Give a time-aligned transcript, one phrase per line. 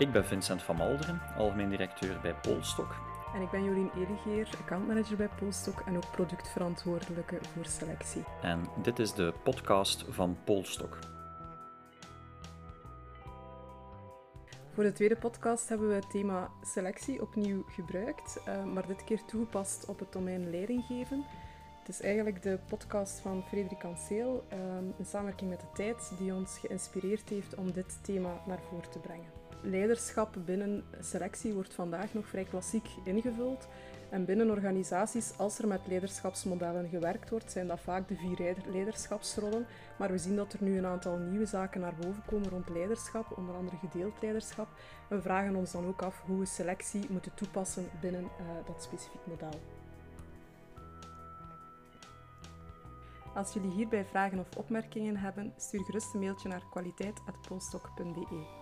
[0.00, 2.96] Ik ben Vincent van Malderen, algemeen directeur bij Polstok.
[3.34, 8.24] En ik ben Jolien Erigeer, accountmanager bij Polstok en ook productverantwoordelijke voor selectie.
[8.42, 10.98] En dit is de podcast van Polstok.
[14.72, 19.24] Voor de tweede podcast hebben we het thema selectie opnieuw gebruikt, eh, maar dit keer
[19.24, 21.24] toegepast op het domein leidinggeven.
[21.78, 24.58] Het is eigenlijk de podcast van Frederik Anseel, uh,
[24.96, 28.98] in samenwerking met de tijd, die ons geïnspireerd heeft om dit thema naar voren te
[28.98, 33.68] brengen leiderschap binnen selectie wordt vandaag nog vrij klassiek ingevuld.
[34.10, 39.66] En binnen organisaties, als er met leiderschapsmodellen gewerkt wordt, zijn dat vaak de vier leiderschapsrollen.
[39.98, 43.36] Maar we zien dat er nu een aantal nieuwe zaken naar boven komen rond leiderschap,
[43.36, 44.68] onder andere gedeeld leiderschap.
[45.08, 49.26] We vragen ons dan ook af hoe we selectie moeten toepassen binnen uh, dat specifiek
[49.26, 49.60] model.
[53.34, 58.59] Als jullie hierbij vragen of opmerkingen hebben, stuur gerust een mailtje naar kwaliteit.polstok.be.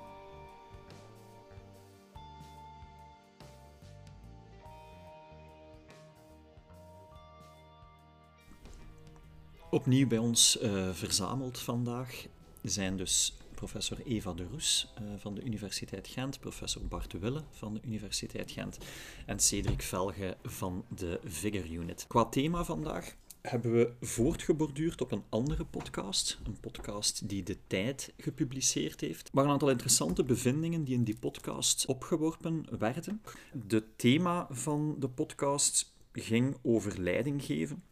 [9.88, 12.26] Opnieuw bij ons uh, verzameld vandaag
[12.62, 17.74] zijn dus professor Eva de Roes uh, van de Universiteit Gent, professor Bart Wille van
[17.74, 18.78] de Universiteit Gent
[19.26, 22.04] en Cedric Velge van de Vigor Unit.
[22.08, 28.12] Qua thema vandaag hebben we voortgeborduurd op een andere podcast, een podcast die de tijd
[28.16, 33.22] gepubliceerd heeft, waar een aantal interessante bevindingen die in die podcast opgeworpen werden.
[33.68, 37.82] Het thema van de podcast ging over leiding geven.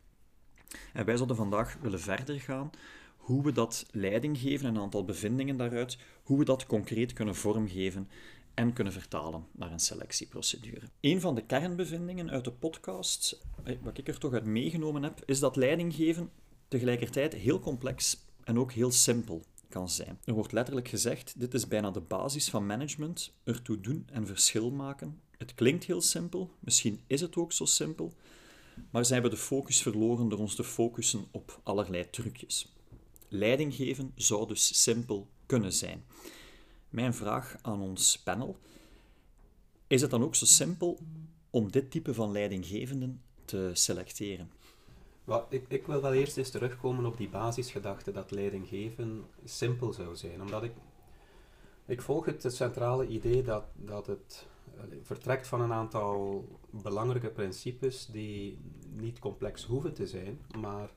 [0.92, 2.70] En wij zouden vandaag willen verder gaan
[3.16, 8.08] hoe we dat leiding geven, een aantal bevindingen daaruit, hoe we dat concreet kunnen vormgeven
[8.54, 10.86] en kunnen vertalen naar een selectieprocedure.
[11.00, 15.22] Een van de kernbevindingen uit de podcast, eh, wat ik er toch uit meegenomen heb,
[15.24, 16.30] is dat leidinggeven
[16.68, 20.18] tegelijkertijd heel complex en ook heel simpel kan zijn.
[20.24, 24.70] Er wordt letterlijk gezegd: dit is bijna de basis van management, ertoe doen en verschil
[24.70, 25.20] maken.
[25.38, 28.14] Het klinkt heel simpel, misschien is het ook zo simpel,
[28.90, 32.74] maar zijn we de focus verloren door ons te focussen op allerlei trucjes.
[33.28, 36.04] Leiding geven zou dus simpel kunnen zijn.
[36.88, 38.56] Mijn vraag aan ons panel:
[39.86, 40.98] is het dan ook zo simpel
[41.50, 44.50] om dit type van leidinggevenden te selecteren?
[45.24, 50.16] Well, ik, ik, wil wel eerst eens terugkomen op die basisgedachte dat leidinggeven simpel zou
[50.16, 50.40] zijn.
[50.40, 50.72] Omdat ik,
[51.86, 54.46] ik volg het, het centrale idee dat, dat het
[55.02, 58.58] vertrekt van een aantal belangrijke principes die
[58.96, 60.90] niet complex hoeven te zijn, maar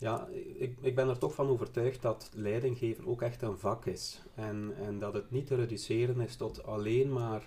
[0.00, 0.28] ja,
[0.58, 4.22] ik, ik ben er toch van overtuigd dat leidinggeven ook echt een vak is.
[4.34, 7.42] En, en dat het niet te reduceren is tot alleen maar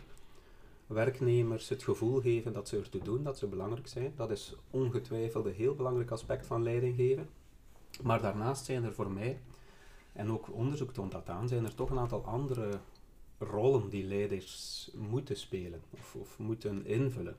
[0.87, 4.13] werknemers het gevoel geven dat ze ertoe doen, dat ze belangrijk zijn.
[4.15, 7.29] Dat is ongetwijfeld een heel belangrijk aspect van leidinggeven.
[8.03, 9.39] Maar daarnaast zijn er voor mij,
[10.13, 12.79] en ook onderzoek toont dat aan, zijn er toch een aantal andere
[13.37, 17.35] rollen die leiders moeten spelen of, of moeten invullen.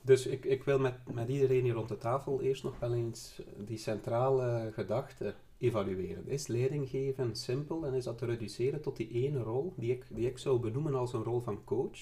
[0.00, 3.42] Dus ik, ik wil met, met iedereen hier rond de tafel eerst nog wel eens
[3.56, 6.28] die centrale gedachte evalueren.
[6.28, 10.04] Is leiding geven simpel en is dat te reduceren tot die ene rol die ik,
[10.08, 11.98] die ik zou benoemen als een rol van coach,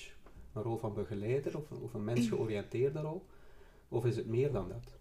[0.52, 3.24] een rol van begeleider of, of een mensgeoriënteerde rol?
[3.88, 4.95] Of is het meer dan dat?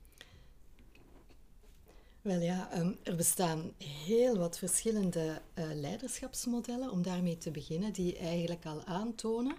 [2.26, 3.72] Wel ja, ehm, er bestaan
[4.06, 9.56] heel wat verschillende uh, leiderschapsmodellen, om daarmee te beginnen, die eigenlijk al aantonen,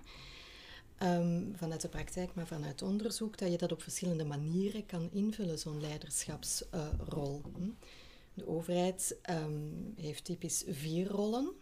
[1.03, 5.59] um, vanuit de praktijk, maar vanuit onderzoek, dat je dat op verschillende manieren kan invullen,
[5.59, 7.43] zo'n leiderschapsrol.
[7.59, 7.67] Uh,
[8.35, 11.53] de overheid um, heeft typisch vier rollen.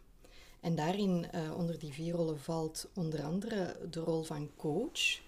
[0.61, 5.21] En daarin, uh, onder die vier rollen, valt onder andere de rol van coach,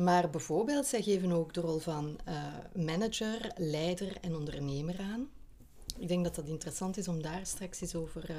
[0.00, 2.44] maar bijvoorbeeld, zij geven ook de rol van uh,
[2.74, 5.28] manager, leider en ondernemer aan.
[5.98, 8.36] Ik denk dat dat interessant is om daar straks eens over, uh,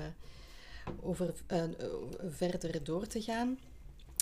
[1.01, 1.63] over uh,
[2.29, 3.59] verder door te gaan.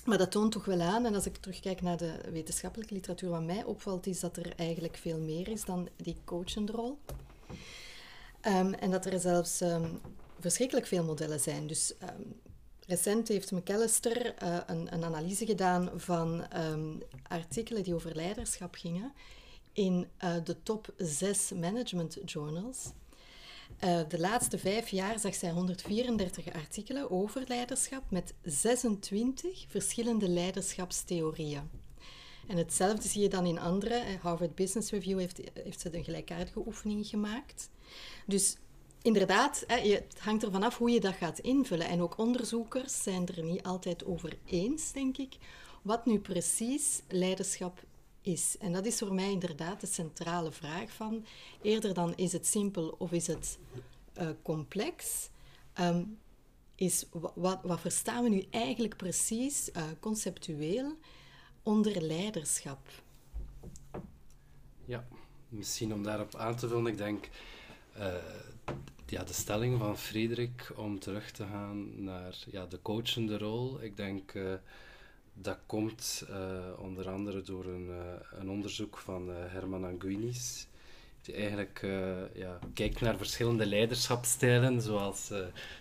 [0.05, 3.43] Maar dat toont toch wel aan, en als ik terugkijk naar de wetenschappelijke literatuur, wat
[3.43, 6.97] mij opvalt, is dat er eigenlijk veel meer is dan die coachende rol.
[8.47, 9.99] Um, en dat er zelfs um,
[10.39, 11.67] verschrikkelijk veel modellen zijn.
[11.67, 12.39] Dus um,
[12.89, 19.13] Recent heeft McAllister uh, een, een, analyse gedaan van um, artikelen die over leiderschap gingen
[19.73, 22.91] in uh, de top zes management journals.
[23.83, 31.69] Uh, de laatste vijf jaar zag zij 134 artikelen over leiderschap met 26 verschillende leiderschapstheorieën.
[32.47, 34.03] En hetzelfde zie je dan in andere.
[34.21, 37.69] Harvard Business Review heeft, heeft ze een gelijkaardige oefening gemaakt.
[38.25, 38.57] Dus
[39.01, 41.87] inderdaad, het hangt ervan af hoe je dat gaat invullen.
[41.87, 45.37] En ook onderzoekers zijn er niet altijd over eens, denk ik,
[45.81, 47.83] wat nu precies leiderschap
[48.21, 48.55] is.
[48.59, 51.25] En dat is voor mij inderdaad de centrale vraag van,
[51.61, 53.59] eerder dan is het simpel of is het
[54.17, 55.29] uh, complex,
[55.79, 56.17] um,
[56.75, 60.97] is wat, wat verstaan we nu eigenlijk precies uh, conceptueel
[61.63, 62.87] onder leiderschap?
[64.85, 65.07] Ja,
[65.49, 67.29] misschien om daarop aan te vullen, ik denk
[67.97, 68.13] uh,
[69.05, 73.81] ja, de stelling van Frederik om terug te gaan naar ja, de coachende rol.
[73.81, 74.53] Ik denk uh,
[75.33, 76.25] dat komt
[76.77, 77.89] onder andere door een,
[78.39, 80.67] een onderzoek van Herman Anguinis
[81.21, 81.81] die eigenlijk
[82.33, 85.31] ja, kijkt naar verschillende leiderschapstijlen, zoals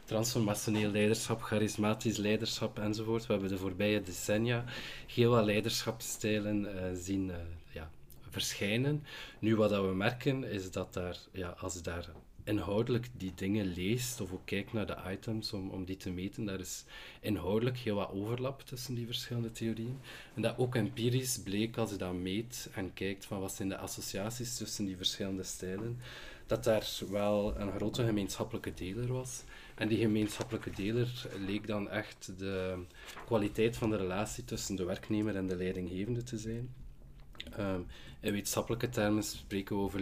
[0.05, 3.27] transformationeel leiderschap, charismatisch leiderschap enzovoort.
[3.27, 4.65] We hebben de voorbije decennia
[5.07, 7.33] heel wat leiderschapstijlen zien
[7.71, 7.91] ja,
[8.31, 9.05] verschijnen.
[9.39, 12.09] Nu, wat dat we merken, is dat daar, ja, als daar
[12.49, 16.45] inhoudelijk die dingen leest of ook kijkt naar de items om, om die te meten,
[16.45, 16.85] daar is
[17.21, 19.99] inhoudelijk heel wat overlap tussen die verschillende theorieën.
[20.35, 23.77] En dat ook empirisch bleek als je dat meet en kijkt van wat zijn de
[23.77, 25.99] associaties tussen die verschillende stijlen,
[26.47, 29.43] dat daar wel een grote gemeenschappelijke deler was.
[29.75, 32.79] En die gemeenschappelijke deler leek dan echt de
[33.25, 36.75] kwaliteit van de relatie tussen de werknemer en de leidinggevende te zijn.
[37.59, 37.87] Um,
[38.21, 40.01] in wetenschappelijke termen spreken we over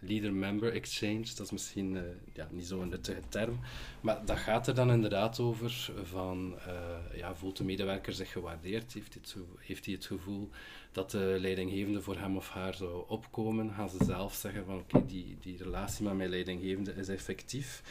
[0.00, 1.22] leader-member exchange.
[1.22, 2.02] Dat is misschien uh,
[2.32, 3.58] ja, niet zo'n nuttige term.
[4.00, 8.92] Maar dat gaat er dan inderdaad over van, uh, ja, voelt de medewerker zich gewaardeerd?
[8.92, 10.50] Heeft hij, het, heeft hij het gevoel
[10.92, 13.72] dat de leidinggevende voor hem of haar zou opkomen?
[13.72, 17.82] Gaan ze zelf zeggen van oké, die, die relatie met mijn leidinggevende is effectief?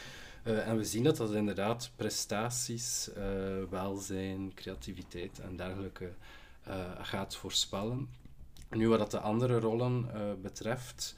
[0.43, 3.09] Uh, en we zien dat dat inderdaad prestaties,
[3.69, 6.13] welzijn, creativiteit en dergelijke
[7.01, 8.09] gaat voorspellen.
[8.75, 11.15] Nu, wat de andere rollen uh, betreft,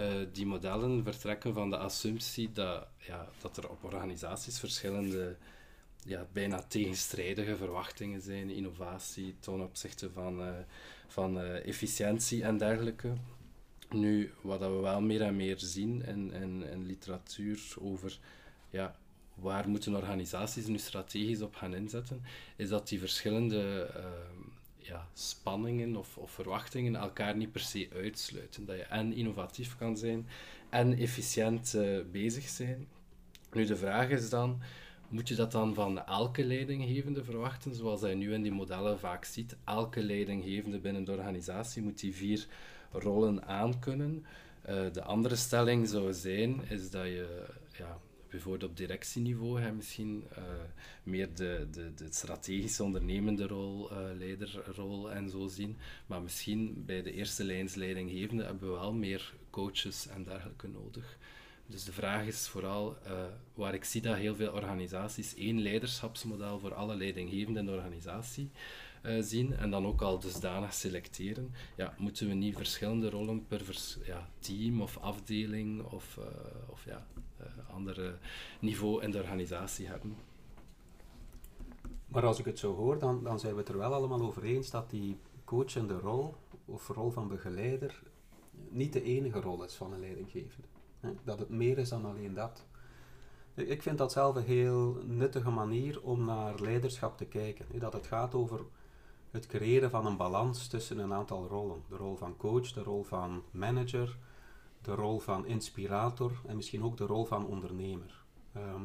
[0.00, 5.36] uh, die modellen vertrekken van de assumptie dat, ja, dat er op organisaties verschillende,
[6.04, 10.48] ja, bijna tegenstrijdige verwachtingen zijn, innovatie ten opzichte van, uh,
[11.06, 13.12] van efficiëntie en dergelijke.
[13.90, 18.18] Nu, wat we wel meer en meer zien in, in, in literatuur over
[18.70, 18.96] ja,
[19.34, 22.22] waar moeten organisaties nu strategisch op gaan inzetten,
[22.56, 23.90] is dat die verschillende
[25.12, 28.66] spanningen of, of verwachtingen elkaar niet per se uitsluiten.
[28.66, 30.26] Dat je en innovatief kan zijn
[30.70, 32.86] en efficiënt uh, bezig zijn.
[33.52, 34.60] Nu, de vraag is dan,
[35.08, 39.24] moet je dat dan van elke leidinggevende verwachten, zoals je nu in die modellen vaak
[39.24, 39.56] ziet?
[39.64, 42.46] Elke leidinggevende binnen de organisatie moet die vier
[42.92, 44.24] rollen aankunnen.
[44.68, 47.46] Uh, de andere stelling zou zijn, is dat je
[47.78, 47.98] ja,
[48.30, 50.44] bijvoorbeeld op directieniveau hè, misschien uh,
[51.02, 55.76] meer de, de, de strategische ondernemende rol, uh, leiderrol en zo zien.
[56.06, 61.18] Maar misschien bij de eerste lijnsleidinggevende hebben we wel meer coaches en dergelijke nodig.
[61.66, 63.24] Dus de vraag is vooral, uh,
[63.54, 68.50] waar ik zie dat heel veel organisaties één leiderschapsmodel voor alle leidinggevenden in de organisatie
[69.20, 71.54] zien en dan ook al dusdanig selecteren.
[71.76, 73.62] Ja, moeten we niet verschillende rollen per
[74.04, 76.18] ja, team of afdeling of,
[76.68, 77.06] of ja,
[77.72, 78.18] andere
[78.60, 80.16] niveau in de organisatie hebben.
[82.06, 84.42] Maar als ik het zo hoor, dan, dan zijn we het er wel allemaal over
[84.42, 86.34] eens dat die coachende rol
[86.64, 88.02] of rol van begeleider
[88.68, 90.66] niet de enige rol is van een leidinggevende.
[91.24, 92.64] Dat het meer is dan alleen dat.
[93.54, 97.66] Ik vind dat zelf een heel nuttige manier om naar leiderschap te kijken.
[97.78, 98.60] Dat het gaat over
[99.30, 101.82] het creëren van een balans tussen een aantal rollen.
[101.88, 104.18] De rol van coach, de rol van manager,
[104.82, 108.24] de rol van inspirator en misschien ook de rol van ondernemer.
[108.52, 108.84] Ehm,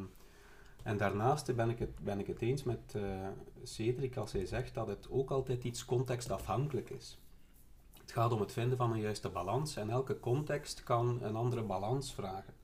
[0.82, 3.28] en daarnaast ben ik het, ben ik het eens met uh,
[3.62, 7.18] Cedric als hij zegt dat het ook altijd iets contextafhankelijk is.
[8.00, 11.62] Het gaat om het vinden van een juiste balans en elke context kan een andere
[11.62, 12.54] balans vragen.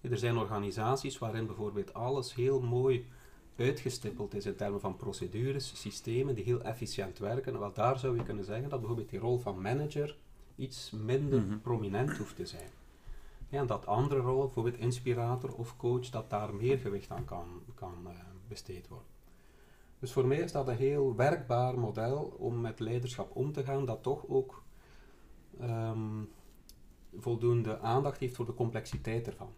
[0.00, 3.08] Er zijn organisaties waarin bijvoorbeeld alles heel mooi
[3.56, 7.58] uitgestippeld is in termen van procedures, systemen die heel efficiënt werken.
[7.58, 10.16] Wel, daar zou je kunnen zeggen dat bijvoorbeeld die rol van manager
[10.60, 11.58] iets minder mhm.
[11.58, 12.70] prominent hoeft te zijn.
[13.48, 17.62] Ja, en dat andere rollen, bijvoorbeeld inspirator of coach, dat daar meer gewicht aan kan,
[17.74, 18.10] kan uh,
[18.48, 19.08] besteed worden.
[19.98, 23.84] Dus voor mij is dat een heel werkbaar model om met leiderschap om te gaan,
[23.84, 24.62] dat toch ook
[25.60, 26.28] um,
[27.16, 29.52] voldoende aandacht heeft voor de complexiteit ervan.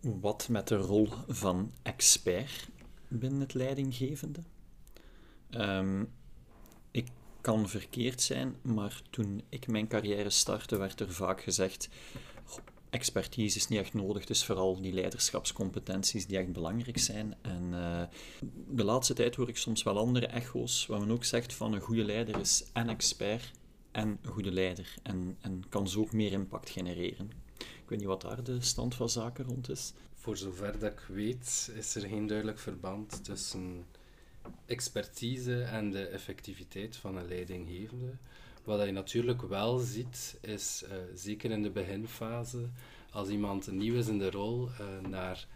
[0.00, 2.68] Wat met de rol van expert
[3.08, 4.42] binnen het leidinggevende?
[5.50, 6.08] Um, ik
[7.42, 11.88] kan verkeerd zijn, maar toen ik mijn carrière startte, werd er vaak gezegd:
[12.90, 17.34] expertise is niet echt nodig, het is vooral die leiderschapscompetenties die echt belangrijk zijn.
[17.40, 18.02] En uh,
[18.68, 21.80] de laatste tijd hoor ik soms wel andere echo's, waar men ook zegt van een
[21.80, 23.50] goede leider is en expert
[23.90, 27.30] en een goede leider en, en kan zo ook meer impact genereren.
[27.58, 29.92] Ik weet niet wat daar de stand van zaken rond is.
[30.14, 33.86] Voor zover dat ik weet, is er geen duidelijk verband tussen
[34.66, 38.16] expertise en de effectiviteit van een leidinggevende.
[38.64, 42.68] Wat je natuurlijk wel ziet, is uh, zeker in de beginfase,
[43.10, 45.46] als iemand nieuw is in de rol, uh, naar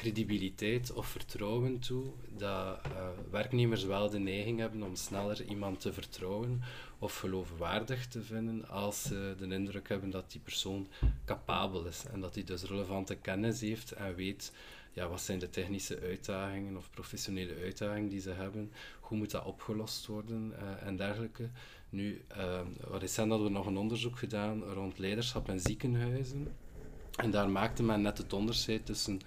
[0.00, 2.04] credibiliteit of vertrouwen toe
[2.36, 6.62] dat uh, werknemers wel de neiging hebben om sneller iemand te vertrouwen
[6.98, 10.88] of geloofwaardig te vinden als ze de indruk hebben dat die persoon
[11.24, 14.52] capabel is en dat hij dus relevante kennis heeft en weet
[14.92, 19.44] ja, wat zijn de technische uitdagingen of professionele uitdagingen die ze hebben, hoe moet dat
[19.44, 21.48] opgelost worden uh, en dergelijke.
[21.88, 22.22] Nu,
[22.90, 26.48] recent hadden we nog een onderzoek gedaan rond leiderschap in ziekenhuizen.
[27.16, 29.20] En daar maakte men net het onderscheid tussen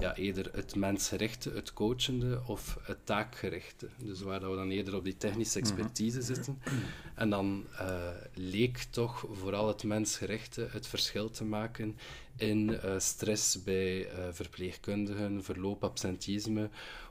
[0.00, 3.88] ja, eerder het mensgerichte, het coachende of het taakgerichte.
[3.96, 5.68] Dus waar dat we dan eerder op die technische mhm.
[5.68, 6.58] expertise zitten.
[7.14, 11.96] En dan uh, leek toch vooral het mensgerichte het verschil te maken
[12.38, 16.70] in uh, stress bij uh, verpleegkundigen, verloop absentisme,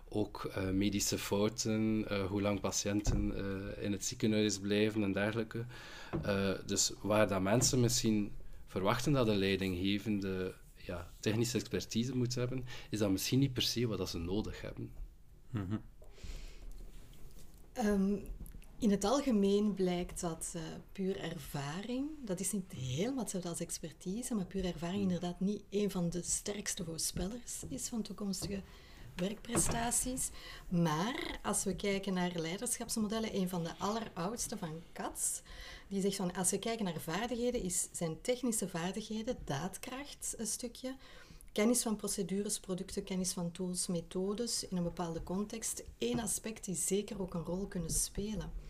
[0.10, 3.34] ook medische fouten, hoe lang patiënten
[3.82, 5.66] in het ziekenhuis blijven en dergelijke.
[6.66, 8.32] dus waar dat mensen misschien
[8.68, 13.88] verwachten dat een leidinggevende ja, technische expertise moet hebben, is dat misschien niet per se
[13.88, 14.92] wat dat ze nodig hebben.
[15.50, 15.78] Mhm.
[17.74, 18.16] Ehm,
[18.80, 24.36] in het algemeen blijkt dat uh, puur ervaring, dat is niet helemaal hetzelfde als expertise,
[24.36, 25.12] maar puur ervaring mhm.
[25.12, 28.62] inderdaad niet een van de sterkste voorspellers is van toekomstige
[29.16, 30.30] werkprestaties.
[30.70, 35.42] Maar als we kijken naar leiderschapsmodellen, een van de alleroudste van CATS,
[35.88, 40.96] die zegt van als we kijken naar vaardigheden, is, zijn technische vaardigheden, daadkracht een stukje,
[41.52, 46.76] kennis van procedures, producten, kennis van tools, methodes in een bepaalde context, één aspect die
[46.76, 48.66] zeker ook een rol kunnen spelen.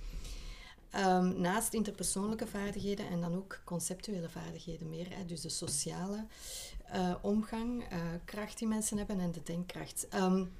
[0.95, 5.07] Um, naast interpersoonlijke vaardigheden en dan ook conceptuele vaardigheden meer.
[5.09, 6.25] Hè, dus de sociale
[6.95, 10.07] uh, omgang, uh, kracht die mensen hebben en de denkkracht.
[10.15, 10.51] Um,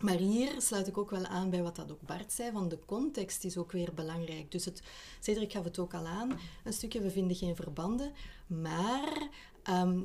[0.00, 2.78] maar hier sluit ik ook wel aan bij wat dat ook Bart zei, van de
[2.86, 4.50] context is ook weer belangrijk.
[4.50, 4.82] Dus het,
[5.20, 8.12] Cedric gaf het ook al aan, een stukje, we vinden geen verbanden,
[8.46, 9.28] maar
[9.70, 10.00] Ehm,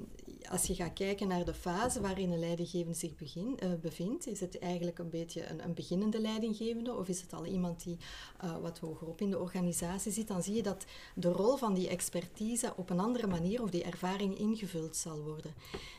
[0.49, 4.59] als je gaat kijken naar de fase waarin een leidinggevende zich uh, bevindt, is het
[4.59, 7.97] eigenlijk een beetje een, een, beginnende leidinggevende of is het al iemand die
[8.43, 11.87] uh, wat hogerop in de organisatie zit, dan zie je dat de rol van die
[11.87, 15.53] expertise op een andere manier of die ervaring ingevuld zal worden.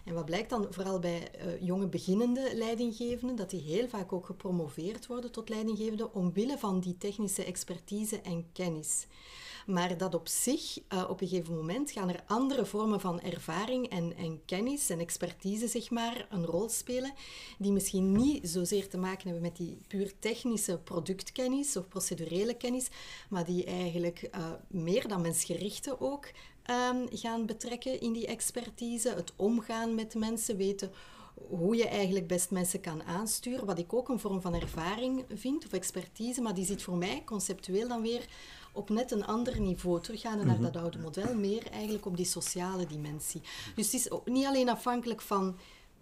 [0.04, 4.26] En wat blijkt dan vooral bij uh, jonge beginnende leidinggevenden, dat die heel vaak ook
[4.26, 9.06] gepromoveerd worden tot leidinggevende omwille van die technische expertise en kennis.
[9.66, 14.16] Maar dat op zich, op een gegeven moment, gaan er andere vormen van ervaring en,
[14.16, 17.12] en kennis en expertise, zeg maar, een rol spelen,
[17.58, 22.88] die misschien niet zozeer te maken hebben met die puur technische productkennis of procedurele kennis,
[23.28, 26.26] maar die eigenlijk uh, meer dan mensgerichte ook
[26.70, 29.08] um, gaan betrekken in die expertise.
[29.08, 30.92] Het omgaan met mensen, weten
[31.48, 35.64] hoe je eigenlijk best mensen kan aansturen, wat ik ook een vorm van ervaring vind,
[35.64, 38.26] of expertise, maar die zit voor mij conceptueel dan weer
[38.76, 40.64] op net een ander niveau, teruggaande naar mhm.
[40.64, 43.40] dat oude model, meer eigenlijk op die sociale dimensie.
[43.74, 45.56] Dus het is niet alleen afhankelijk van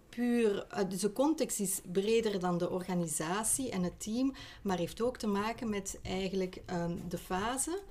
[0.09, 5.01] puur, eh, dus de context is breder dan de organisatie en het team, maar heeft
[5.01, 7.81] ook te maken met eigenlijk um, de fase,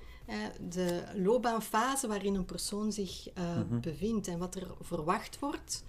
[0.69, 5.83] de loopbaanfase waarin een persoon zich uh, bevindt en wat er verwacht wordt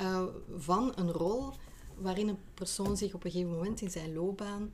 [0.00, 0.22] uh,
[0.56, 1.52] van een rol
[1.96, 4.72] waarin een persoon zich op een gegeven moment in zijn loopbaan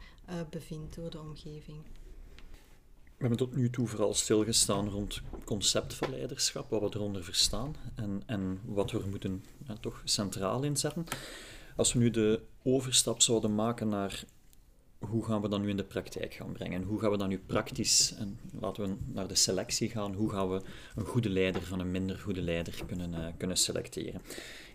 [0.51, 1.79] bevindt door de omgeving.
[3.17, 7.25] We hebben tot nu toe vooral stilgestaan rond het concept van leiderschap, wat we eronder
[7.25, 9.45] verstaan en, en wat we er moeten
[9.81, 11.05] toch centraal inzetten.
[11.77, 14.25] Als we nu de overstap zouden maken naar
[14.99, 16.83] hoe gaan we dat nu in de praktijk gaan brengen?
[16.83, 20.51] Hoe gaan we dat nu praktisch, en laten we naar de selectie gaan, hoe gaan
[20.51, 20.63] we
[20.97, 24.23] een goede leider van een minder goede leider kunnen, uh, kunnen selecteren?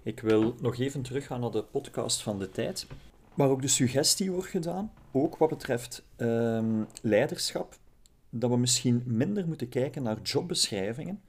[0.04, 2.88] Ik wil nog even teruggaan naar de podcast van de tijd,
[3.34, 7.80] waar ook de suggestie wordt gedaan, ook wat betreft um, leiderschap,
[8.32, 11.22] dat we misschien minder moeten kijken naar jobbeschrijvingen,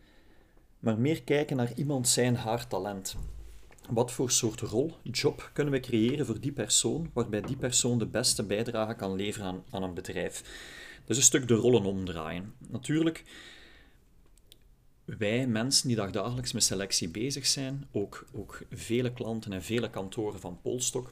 [0.78, 3.16] maar meer kijken naar iemand zijn haar talent.
[3.90, 8.06] Wat voor soort rol, job kunnen we creëren voor die persoon, waarbij die persoon de
[8.06, 10.44] beste bijdrage kan leveren aan, aan een bedrijf.
[11.04, 12.54] Dus een stuk de rollen omdraaien.
[12.68, 13.24] Natuurlijk,
[15.04, 20.40] wij mensen die dagelijks met selectie bezig zijn, ook, ook vele klanten en vele kantoren
[20.40, 21.10] van Polstok,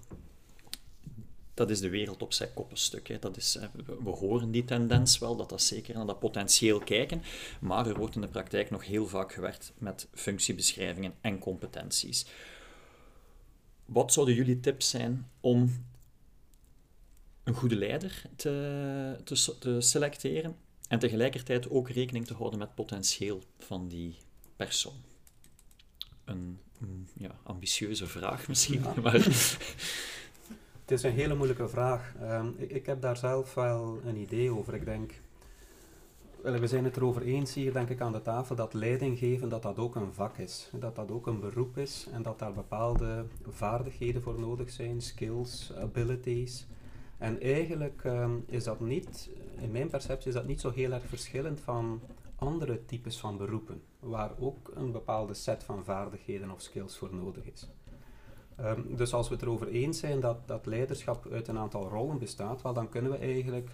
[1.60, 3.08] dat is de wereld op zijn koppenstuk.
[3.08, 3.18] Hè.
[3.18, 3.58] Dat is,
[4.02, 7.22] we horen die tendens wel, dat dat zeker naar dat potentieel kijken,
[7.60, 12.26] maar er wordt in de praktijk nog heel vaak gewerkt met functiebeschrijvingen en competenties.
[13.84, 15.84] Wat zouden jullie tips zijn om
[17.44, 20.56] een goede leider te, te, te selecteren
[20.88, 24.16] en tegelijkertijd ook rekening te houden met het potentieel van die
[24.56, 25.02] persoon?
[26.24, 26.60] Een
[27.14, 29.26] ja, ambitieuze vraag misschien, maar...
[30.90, 32.14] Het is een hele moeilijke vraag.
[32.22, 34.74] Um, ik, ik, heb daar zelf wel een idee over.
[34.74, 35.20] Ik denk,
[36.42, 39.78] we zijn het erover eens hier, denk ik, aan de tafel, dat leidinggeven dat dat
[39.78, 40.70] ook een vak is.
[40.72, 45.72] Dat dat ook een beroep is en dat daar bepaalde vaardigheden voor nodig zijn, skills,
[45.76, 46.66] abilities.
[47.18, 51.04] En eigenlijk ehm, is dat niet, in mijn perceptie, is dat niet zo heel erg
[51.06, 52.00] verschillend van
[52.36, 57.44] andere types van beroepen, waar ook een bepaalde set van vaardigheden of skills voor nodig
[57.52, 57.68] is.
[58.62, 62.18] Ehm, dus als we het erover eens zijn dat, dat leiderschap uit een aantal rollen
[62.18, 63.70] bestaat, dan kunnen we eigenlijk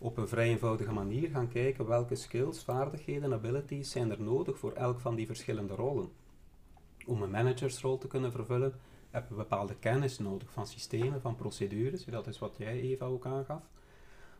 [0.00, 4.72] op een vrij eenvoudige manier gaan kijken welke skills, vaardigheden, abilities zijn er nodig voor
[4.72, 6.10] elk van die verschillende rollen.
[7.06, 8.74] Om een managersrol te kunnen vervullen,
[9.10, 12.04] hebben we bepaalde kennis nodig van systemen, van procedures.
[12.04, 13.62] Dat is wat jij, Eva, ook aangaf.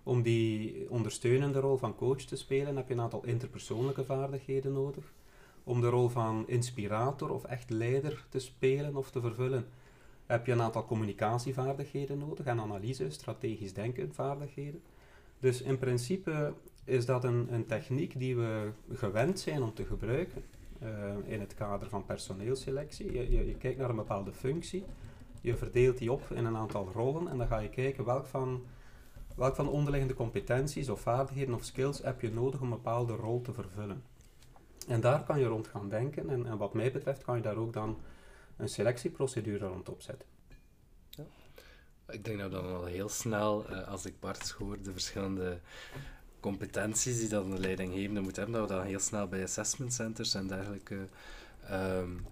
[0.03, 5.13] Om die ondersteunende rol van coach te spelen, heb je een aantal interpersoonlijke vaardigheden nodig.
[5.65, 9.67] Om de rol van inspirator of echt leider te spelen of te vervullen,
[10.27, 14.83] heb je een aantal communicatievaardigheden nodig en analyse, strategisch denken vaardigheden.
[15.39, 16.55] Dus in principe
[16.85, 20.43] is dat een, een techniek die we gewend zijn om te gebruiken
[20.83, 20.89] uh,
[21.25, 23.13] in het kader van personeelselectie.
[23.13, 24.85] Je, je, je, kijkt naar een bepaalde functie,
[25.41, 28.63] je verdeelt die op in een aantal rollen en dan ga je kijken welk van,
[29.37, 33.41] welk van onderliggende competenties of vaardigheden of skills heb je nodig om een bepaalde rol
[33.41, 34.03] te vervullen.
[34.89, 37.57] En daar kan je rond gaan denken en, en wat mij betreft kan je daar
[37.57, 37.99] ook dan
[38.57, 40.29] een selectieprocedure rond opzetten.
[42.09, 45.59] Ik denk dat dan al heel snel, uh, als ik Bart hoor, de verschillende
[46.41, 50.35] competenties die dat een leidinggevende moet hebben, dat we dan heel snel bij assessment centers
[50.35, 51.09] en dergelijke
[51.71, 52.27] um,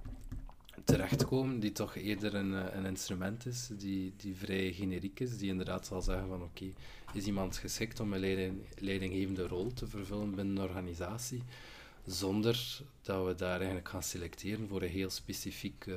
[0.84, 5.50] terechtkomen, die toch eerder een, eh, een instrument is, die, die vrij generiek is, die
[5.50, 6.72] inderdaad zal zeggen van oké,
[7.12, 11.42] is iemand geschikt om een leiding, leidinggevende rol te vervullen binnen een organisatie,
[12.06, 15.96] zonder dat we daar eigenlijk gaan selecteren voor een heel specifiek uh,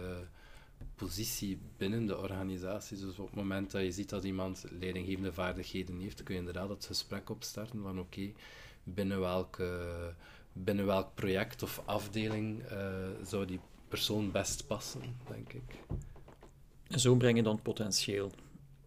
[0.96, 2.98] positie binnen de organisatie.
[2.98, 6.70] Dus op het moment dat je ziet dat iemand leidinggevende vaardigheden heeft, kun je inderdaad
[6.70, 8.32] het gesprek opstarten van oké,
[8.84, 10.16] binnen, welke,
[10.54, 15.64] binnen welk project of afdeling uh, zou die persoon best passen, denk ik.
[16.88, 18.32] En zo breng je dan potentieel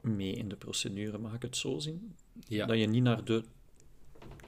[0.00, 2.16] mee in de procedure, mag ik het zo zien?
[2.48, 2.66] Ja.
[2.66, 3.44] Dat je niet naar de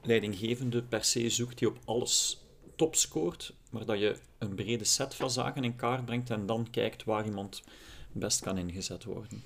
[0.03, 2.47] leidinggevende per se zoekt die op alles
[2.79, 6.71] top scoort, maar dat je een brede set van zaken in kaart brengt en dan
[6.71, 7.63] kijkt waar iemand
[8.13, 9.43] best kan ingezet worden.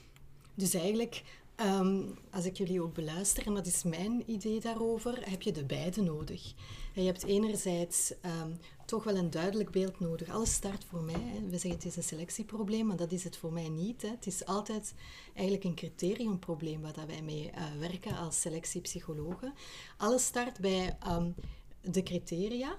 [0.54, 1.22] Dus eigenlijk,
[1.54, 5.64] ehm, als ik jullie ook beluister, en dat is mijn idee daarover, heb je de
[5.64, 6.52] beide nodig.
[6.94, 8.50] En je hebt enerzijds ehm,
[8.86, 10.28] toch wel een duidelijk beeld nodig.
[10.28, 11.40] Alles start voor mij, hè.
[11.48, 14.02] we zeggen het is een selectieprobleem, maar dat is het voor mij niet.
[14.02, 14.08] Hè.
[14.08, 14.94] Het is altijd
[15.34, 19.54] eigenlijk een criteriumprobleem waar wij mee uh, werken als selectiepsychologen.
[19.96, 21.34] Alles start bij um,
[21.80, 22.76] de criteria,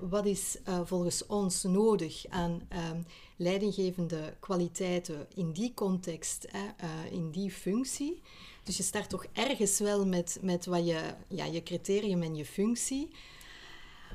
[0.00, 2.90] wat is uh, volgens ons nodig aan uh,
[3.36, 8.22] leidinggevende kwaliteiten in die context, uh, in die functie?
[8.62, 12.44] Dus je start toch ergens wel met, met wat je, ja, je criterium en je
[12.44, 13.10] functie.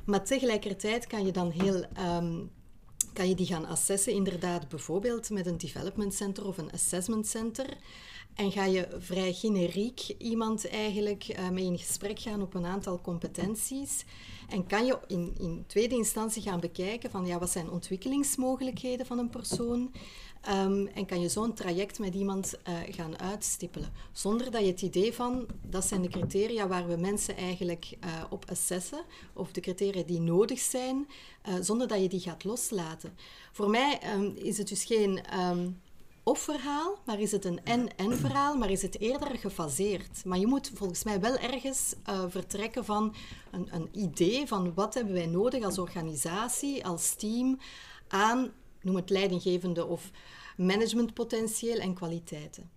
[0.05, 2.51] Maar tegelijkertijd kan je dan heel um,
[3.13, 7.77] kan je die gaan assessen, inderdaad, bijvoorbeeld met een development center of een assessment center.
[8.39, 13.01] En ga je vrij generiek iemand eigenlijk uh, mee in gesprek gaan op een aantal
[13.01, 14.05] competenties.
[14.49, 19.17] En kan je in, in tweede instantie gaan bekijken van ja, wat zijn ontwikkelingsmogelijkheden van
[19.17, 19.91] een persoon.
[20.49, 23.93] Um, en kan je zo'n traject met iemand uh, gaan uitstippelen.
[24.11, 28.23] Zonder dat je het idee van, dat zijn de criteria waar we mensen eigenlijk uh,
[28.29, 31.07] op assessen, of de criteria die nodig zijn,
[31.61, 33.17] zonder dat je die gaat loslaten.
[33.51, 35.79] Voor mij um, is het dus geen um,
[36.23, 40.25] of-verhaal, maar is het een en-en verhaal, maar is het eerder gefaseerd.
[40.25, 43.15] Maar je moet volgens mij wel ergens uh, vertrekken van
[43.51, 47.59] een, een, idee van wat hebben wij nodig als organisatie, als team,
[48.07, 48.51] aan,
[48.81, 50.11] noem het leidinggevende of
[50.57, 52.69] managementpotentieel en kwaliteiten.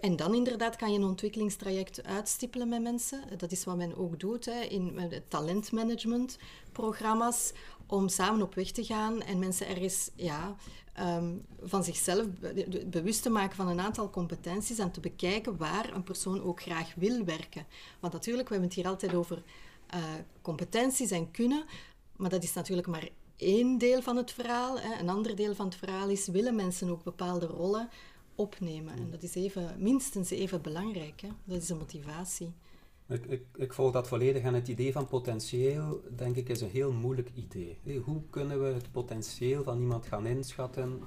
[0.00, 3.22] En dan inderdaad kan je een ontwikkelingstraject uitstippelen met mensen.
[3.36, 7.52] Dat is wat men ook doet hè, in talentmanagementprogramma's,
[7.86, 10.56] om samen op weg te gaan en mensen ergens ja,
[11.00, 12.26] um, van zichzelf
[12.86, 16.94] bewust te maken van een aantal competenties en te bekijken waar een persoon ook graag
[16.94, 17.66] wil werken.
[18.00, 19.42] Want natuurlijk, we hebben het hier altijd over
[19.94, 20.00] uh,
[20.42, 21.64] competenties en kunnen,
[22.16, 24.80] maar dat is natuurlijk maar één deel van het verhaal.
[24.80, 25.00] Hè.
[25.00, 27.88] Een ander deel van het verhaal is, willen mensen ook bepaalde rollen
[28.34, 28.94] opnemen?
[28.94, 31.20] En dat is even, minstens even belangrijk.
[31.20, 31.28] Hè.
[31.44, 32.52] Dat is een motivatie.
[33.12, 36.70] Ik, ik, ik, volg dat volledig en het idee van potentieel, denk ik, is een
[36.70, 37.78] heel moeilijk idee.
[38.04, 41.00] Hoe kunnen we het potentieel van iemand gaan inschatten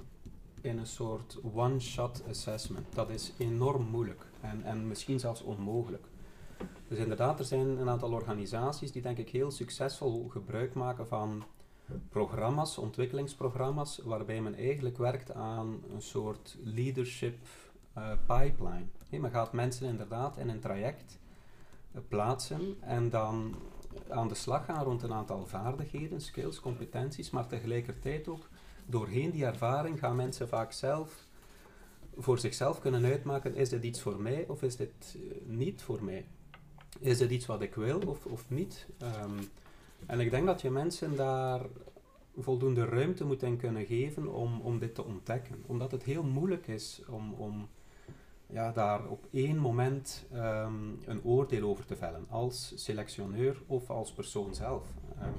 [0.62, 2.86] in een soort one-shot assessment?
[2.94, 6.06] Dat is enorm moeilijk en, en misschien zelfs onmogelijk.
[6.88, 11.44] Dus inderdaad, er zijn een aantal organisaties die denk ik heel succesvol gebruik maken van
[12.10, 17.38] programma's, ontwikkelingsprogramma's, waarbij men eigenlijk werkt aan een soort leadership
[17.98, 18.86] uh, pipeline.
[19.10, 21.20] men gaat mensen inderdaad in een traject
[22.08, 23.56] plaatsen en dan
[24.10, 28.50] aan de slag gaan rond een aantal vaardigheden, skills, competenties, maar tegelijkertijd ook
[28.86, 31.28] doorheen die ervaring gaan mensen vaak zelf
[32.18, 36.04] voor zichzelf kunnen uitmaken, is dit iets voor mij of is dit eh, niet voor
[36.04, 36.26] mij?
[37.00, 38.88] Is dit iets wat ik wil of, of niet?
[38.98, 39.40] Ehm,
[40.06, 41.62] en ik denk dat je mensen daar
[42.38, 45.64] voldoende ruimte moet in kunnen geven om, om dit te ontdekken.
[45.66, 47.68] Omdat het heel moeilijk is om, om
[48.48, 50.74] ja, daar op één moment ehm,
[51.06, 54.88] een oordeel over te vellen, als selectioneur of als persoon zelf.
[55.20, 55.30] Ehm,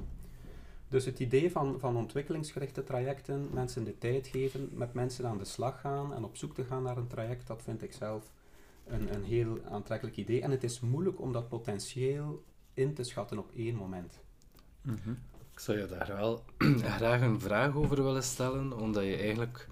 [0.88, 5.44] dus het idee van, van ontwikkelingsgerichte trajecten, mensen de tijd geven, met mensen aan de
[5.44, 8.32] slag gaan en op zoek te gaan naar een traject, dat vind ik zelf
[8.86, 10.42] een, een heel aantrekkelijk idee.
[10.42, 14.20] En het is moeilijk om dat potentieel in te schatten op één moment.
[14.82, 15.10] Mhm.
[15.52, 16.42] Ik zou je daar wel
[16.98, 19.68] graag een vraag over willen stellen, omdat je eigenlijk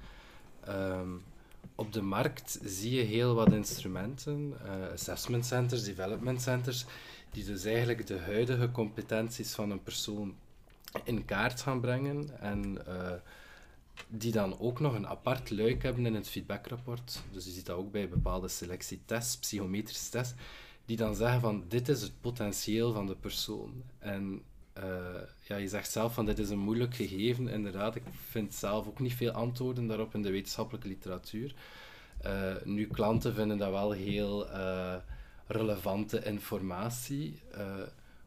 [0.60, 1.08] ehm,
[1.74, 6.84] op de markt zie je heel wat instrumenten, uh, assessment centers, development centers,
[7.30, 10.34] die dus eigenlijk de huidige competenties van een persoon
[11.04, 13.12] in kaart gaan brengen en uh,
[14.08, 17.22] die dan ook nog een apart luik hebben in het feedbackrapport.
[17.32, 20.34] Dus je ziet dat ook bij bepaalde selectietests, psychometrische tests,
[20.84, 23.82] die dan zeggen van dit is het potentieel van de persoon.
[23.98, 24.42] En
[24.78, 24.84] uh,
[25.40, 27.48] ja, je zegt zelf van dit is een moeilijk gegeven.
[27.48, 31.54] Inderdaad, ik vind zelf ook niet veel antwoorden daarop in de wetenschappelijke literatuur.
[32.26, 34.46] Uh, nu, klanten vinden dat wel heel
[35.46, 37.40] relevante informatie.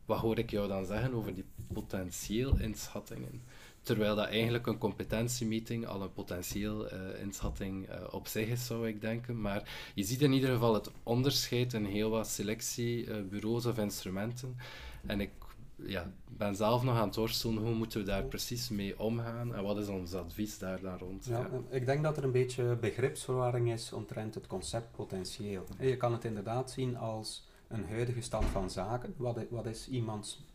[0.06, 3.42] wat hoor ik jou dan zeggen over die potentieel inschattingen.
[3.82, 6.90] Terwijl dat eigenlijk een competentiemeeting al een potentieel
[7.22, 9.42] inschatting uh, op zich is, zou ik denken.
[9.42, 14.58] Maar je ziet in ieder geval het onderscheid in heel wat selectiebureaus of instrumenten.
[15.06, 15.32] En ik
[15.86, 19.64] ja, ben zelf nog aan het worstelen hoe moeten we daar precies mee omgaan en
[19.64, 21.26] wat is ons advies daar dan rond.
[21.26, 25.66] Ja, Ik denk dat er een beetje begripsverwarring is omtrent het concept potentieel.
[25.80, 29.14] Je kan het inderdaad zien als een huidige stand van zaken.
[29.18, 30.46] Wat, wat is iemands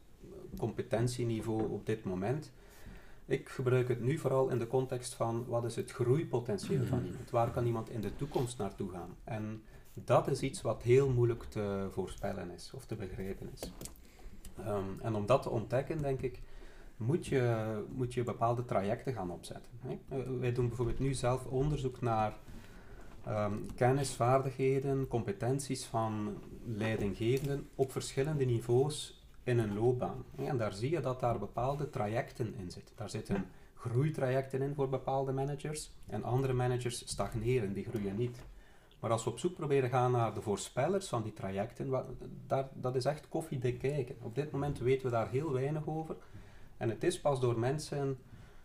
[0.58, 2.50] competentieniveau op dit moment.
[3.26, 7.30] Ik gebruik het nu vooral in de context van wat is het groeipotentieel van iemand?
[7.30, 9.16] Waar kan iemand in de toekomst naartoe gaan?
[9.24, 9.62] En
[9.94, 13.70] dat is iets wat heel moeilijk te voorspellen is of te begrijpen is.
[14.58, 16.40] Ehm, en om dat te ontdekken, denk ik,
[16.96, 19.72] moet je, moet je bepaalde trajecten gaan opzetten.
[19.80, 19.98] Hè?
[20.08, 22.36] Eh, wij doen bijvoorbeeld nu zelf onderzoek naar
[23.28, 30.24] um, kennis, vaardigheden, competenties van leidinggevenden op verschillende niveaus in een loopbaan.
[30.36, 32.96] En daar zie je dat daar bepaalde trajecten in zitten.
[32.96, 38.38] Daar zitten groeitrajecten in voor bepaalde managers en andere managers stagneren, die groeien niet.
[39.02, 42.06] Maar als we op zoek proberen gaan naar de voorspellers van die trajecten, wat,
[42.46, 44.16] daar, dat is echt koffiedik kijken.
[44.20, 46.16] Op dit moment weten we daar heel weinig over.
[46.76, 48.18] En het is pas door mensen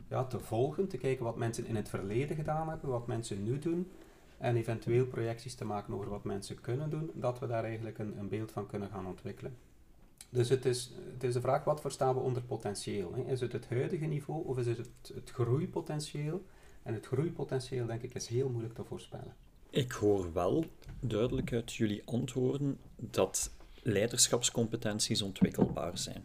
[0.09, 3.59] ja, te volgen, te kijken wat mensen in het verleden gedaan hebben, wat mensen nu
[3.59, 3.91] doen,
[4.37, 8.17] en eventueel projecties te maken over wat mensen kunnen doen, dat we daar eigenlijk een,
[8.17, 9.57] een beeld van kunnen gaan ontwikkelen.
[10.29, 13.13] Dus het is, de vraag, wat verstaan we onder potentieel?
[13.13, 13.21] Hè?
[13.21, 16.45] Is het het huidige niveau of is het, het groeipotentieel?
[16.83, 19.33] En het groeipotentieel, denk ik, is heel moeilijk te voorspellen.
[19.69, 20.65] Ik hoor wel
[20.99, 23.51] duidelijk uit jullie antwoorden dat
[23.81, 26.23] leiderschapscompetenties ontwikkelbaar zijn.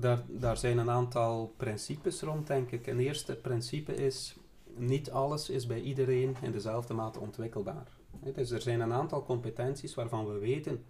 [0.00, 2.86] Daar, daar zijn een aantal principes rond, denk ik.
[2.86, 4.36] Een eerste principe is,
[4.76, 7.88] niet alles is bij iedereen in dezelfde mate ontwikkelbaar.
[8.34, 10.84] Dus er zijn een aantal competenties waarvan we weten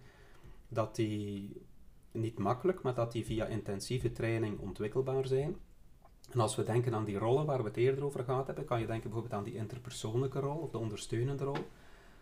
[0.67, 1.61] dat die
[2.11, 5.55] niet makkelijk, maar dat die via intensieve training ontwikkelbaar zijn.
[6.29, 8.79] En als we denken aan die rollen waar we het eerder over gehad hebben, kan
[8.79, 11.67] je denken bijvoorbeeld aan die interpersoonlijke rol of de ondersteunende rol.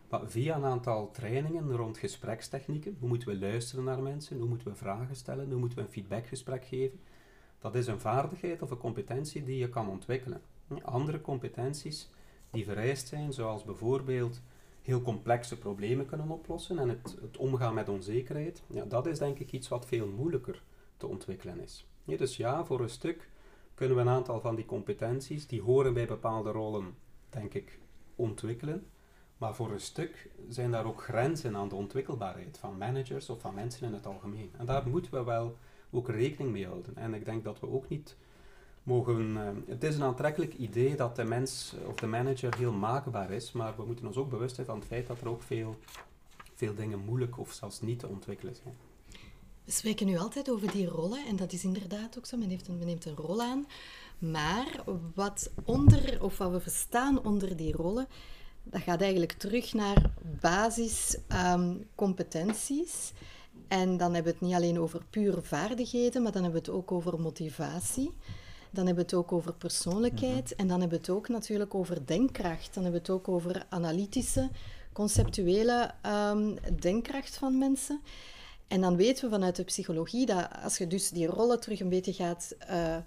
[0.10, 4.68] Maar via een aantal trainingen rond gesprekstechnieken, hoe moeten we luisteren naar mensen, hoe moeten
[4.68, 7.00] we vragen stellen, hoe moeten we een feedbackgesprek geven,
[7.60, 10.42] dat is een vaardigheid of een competentie die je kan ontwikkelen.
[10.84, 12.10] Andere competenties
[12.50, 14.42] die vereist zijn, zoals bijvoorbeeld
[14.82, 19.40] heel complexe problemen kunnen oplossen en het, het omgaan met onzekerheid, ja, dat is denk
[19.40, 20.64] ik iets wat veel moeilijker
[20.98, 21.86] te ontwikkelen is.
[22.04, 23.30] Dus ja, voor een stuk
[23.76, 26.96] kunnen we een aantal van die competenties, die horen bij bepaalde rollen,
[27.30, 27.80] denk ik,
[28.16, 28.88] ontwikkelen.
[29.38, 33.54] Maar voor een stuk zijn daar ook grenzen aan de ontwikkelbaarheid van managers of van
[33.54, 34.52] mensen in het algemeen.
[34.58, 35.58] En daar moeten we wel
[35.92, 36.96] ook rekening mee houden.
[36.96, 38.18] En ik denk dat we ook niet
[38.84, 39.30] mogen.
[39.30, 43.52] Uh, het is een aantrekkelijk idee dat de mens of de manager heel maakbaar is,
[43.52, 45.76] maar we moeten ons ook bewust zijn van het feit dat er ook veel,
[46.54, 48.76] veel dingen moeilijk of zelfs niet te ontwikkelen zijn.
[49.66, 52.38] We spreken nu altijd over die rollen en dat is inderdaad ook zo.
[52.38, 53.66] Men, heeft een, men neemt een rol aan.
[54.20, 58.08] Maar wat onder, of wat we verstaan onder die rollen,
[58.64, 63.12] dat gaat eigenlijk terug naar basiscompetenties.
[63.12, 63.18] Um,
[63.68, 66.78] en dan hebben we het niet alleen over pure vaardigheden, maar dan hebben we het
[66.78, 68.12] ook over motivatie.
[68.72, 70.60] Dan hebben we het ook over persoonlijkheid mhm.
[70.60, 72.74] en dan hebben we het ook natuurlijk over denkkracht.
[72.74, 74.50] Dan hebben we het ook over analytische,
[74.94, 78.02] conceptuele um, denkkracht van mensen.
[78.68, 81.90] En dan weten we vanuit de psychologie dat als je dus die rollen terug een
[81.90, 82.98] beetje gaat uh,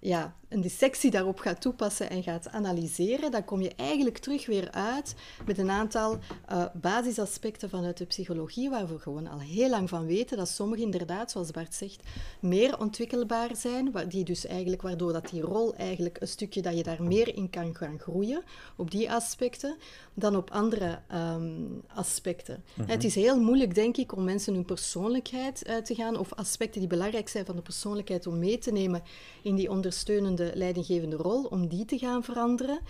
[0.00, 4.70] ja, een dissectie daarop gaat toepassen en gaat analyseren, dan kom je eigenlijk terug weer
[4.70, 5.14] uit
[5.46, 6.18] met een aantal
[6.52, 10.82] uh, basisaspecten vanuit de psychologie, waar we gewoon al heel lang van weten dat sommige
[10.82, 12.02] inderdaad, zoals Bart zegt,
[12.40, 16.82] meer ontwikkelbaar zijn, die dus eigenlijk, waardoor dat die rol eigenlijk een stukje dat je
[16.82, 18.42] daar meer in kan gaan groeien,
[18.76, 19.76] op die aspecten,
[20.14, 22.64] dan op andere um, aspecten.
[22.74, 22.90] Mhm.
[22.90, 26.80] Het is heel moeilijk, denk ik, om mensen hun persoonlijkheid uit te gaan, of aspecten
[26.80, 29.02] die belangrijk zijn van de persoonlijkheid om mee te nemen
[29.42, 32.80] in die ondersteunende leidinggevende rol, om die te gaan veranderen.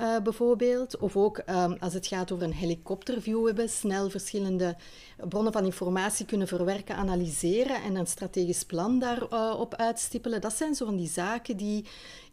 [0.00, 0.98] Uh, bijvoorbeeld.
[0.98, 4.76] Of ook um, als het gaat over een helikopterview hebben, snel verschillende
[5.28, 10.40] bronnen van informatie kunnen verwerken, analyseren en een strategisch plan daarop uh, uitstippelen.
[10.40, 11.84] Dat zijn zo van die zaken die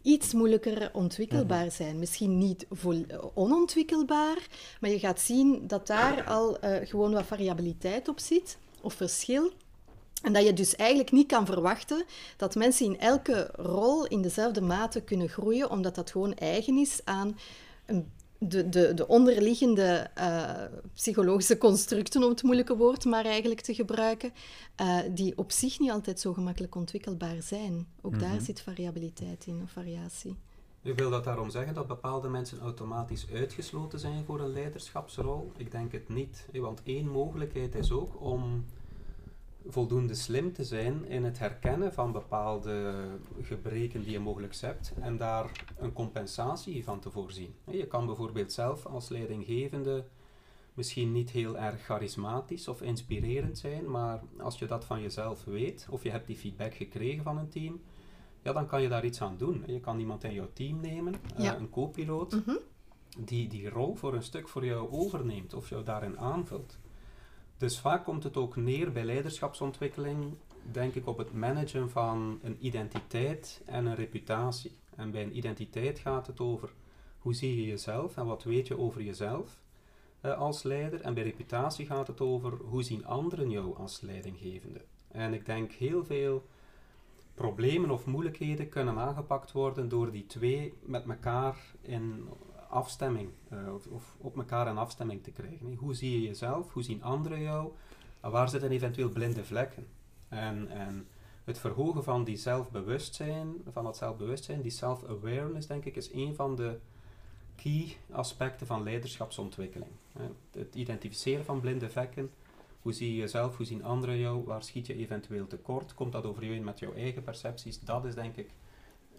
[0.02, 1.74] iets moeilijker ontwikkelbaar mhm.
[1.74, 1.98] zijn.
[1.98, 4.46] Misschien niet vol, onontwikkelbaar,
[4.80, 9.52] maar je gaat zien dat daar al uh, gewoon wat variabiliteit op zit, of verschil.
[10.22, 12.04] En dat je dus eigenlijk niet kan verwachten
[12.36, 17.00] dat mensen in elke rol in dezelfde mate kunnen groeien, omdat dat gewoon eigen is
[17.04, 17.38] aan
[17.86, 20.50] een, de, de, de onderliggende uh,
[20.94, 24.32] psychologische constructen, om het moeilijke woord maar eigenlijk te gebruiken,
[24.80, 27.86] uh, die op zich niet altijd zo gemakkelijk ontwikkelbaar zijn.
[28.02, 28.44] Ook daar mhm.
[28.44, 30.36] zit variabiliteit in, of variatie.
[30.82, 35.52] U wil dat daarom zeggen dat bepaalde mensen automatisch uitgesloten zijn voor een leiderschapsrol?
[35.56, 36.46] Ik denk het niet.
[36.52, 38.64] Want één mogelijkheid is ook om
[39.68, 42.94] voldoende slim te zijn in het herkennen van bepaalde
[43.42, 47.54] gebreken die je mogelijk hebt en daar een compensatie van te voorzien.
[47.70, 50.04] Je kan bijvoorbeeld zelf als leidinggevende
[50.74, 55.86] misschien niet heel erg charismatisch of inspirerend zijn, maar als je dat van jezelf weet
[55.90, 57.80] of je hebt die feedback gekregen van een team,
[58.42, 59.62] ja, dan kan je daar iets aan doen.
[59.66, 62.56] Je kan iemand in jouw team nemen, eh, een co-piloot, mhm.
[63.18, 66.78] die die rol voor een stuk voor jou overneemt of jou daarin aanvult.
[67.56, 70.36] Dus vaak komt het ook neer bij leiderschapsontwikkeling,
[70.70, 74.76] denk ik, op het managen van een identiteit en een reputatie.
[74.96, 76.72] En bij een identiteit gaat het over
[77.18, 79.60] hoe zie je jezelf en wat weet je over jezelf
[80.22, 81.00] uh, als leider.
[81.00, 84.84] En bij reputatie gaat het over hoe zien anderen jou als leidinggevende.
[85.08, 86.46] En ik denk heel veel
[87.34, 92.28] problemen of moeilijkheden kunnen aangepakt worden door die twee met elkaar in
[92.68, 95.74] afstemming, uh, of, op elkaar een afstemming te krijgen.
[95.74, 96.72] Hoe zie je jezelf?
[96.72, 97.72] Hoe zien anderen jou?
[98.20, 99.86] Waar zitten eventueel blinde vlekken?
[100.28, 101.06] En, en
[101.44, 106.56] het verhogen van die zelfbewustzijn, van dat zelfbewustzijn, die self-awareness, denk ik, is een van
[106.56, 106.78] de
[107.54, 109.90] key aspecten van leiderschapsontwikkeling.
[110.50, 112.30] Het identificeren van blinde vlekken.
[112.82, 113.56] Hoe zie je jezelf?
[113.56, 114.44] Hoe zien anderen jou?
[114.44, 115.94] Waar schiet je eventueel tekort?
[115.94, 117.80] Komt dat overeen met jouw eigen percepties?
[117.80, 118.50] Dat is denk ik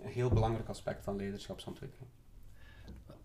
[0.03, 2.09] een heel belangrijk aspect van leiderschapsontwikkeling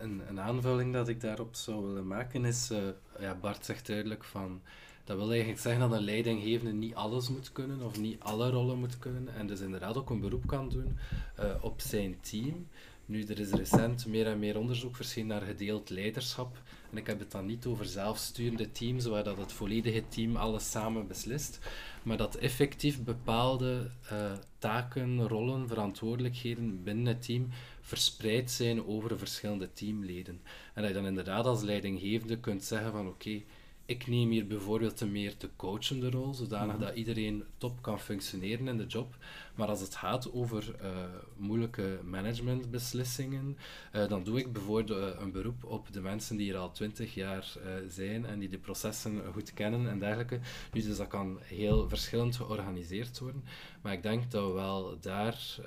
[0.02, 2.78] een, een, aanvulling dat ik daarop zou willen maken is, uh,
[3.20, 4.60] ja, Bart zegt duidelijk van,
[5.04, 8.78] dat wil eigenlijk zeggen dat een leidinggevende niet alles moet kunnen of niet alle rollen
[8.78, 10.98] moet kunnen en dus inderdaad ook een beroep kan doen
[11.40, 12.66] uh, op zijn team.
[13.06, 16.62] Nu, er is recent meer en meer onderzoek verschenen naar gedeeld leiderschap.
[16.90, 20.70] En ik heb het dan niet over zelfsturende teams, waar dat het volledige team alles
[20.70, 21.58] samen beslist,
[22.02, 27.48] maar dat effectief bepaalde uh, taken, rollen, verantwoordelijkheden binnen het team
[27.82, 30.40] verspreid zijn over verschillende teamleden.
[30.74, 33.42] En dat je dan inderdaad als leidinggevende kunt zeggen van oké,
[33.86, 36.84] ik neem hier bijvoorbeeld een meer de coachende rol, zodanig mhm.
[36.84, 39.16] dat iedereen top kan functioneren in de job.
[39.54, 40.88] Maar als het gaat over uh,
[41.36, 43.58] moeilijke managementbeslissingen,
[43.94, 47.14] uh, dan doe ik bijvoorbeeld uh, een beroep op de mensen die hier al twintig
[47.14, 47.56] jaar
[47.88, 50.40] zijn en die de processen goed kennen en dergelijke.
[50.70, 53.44] Dus, dus dat kan heel verschillend georganiseerd worden.
[53.82, 55.60] Maar ik denk dat we wel daar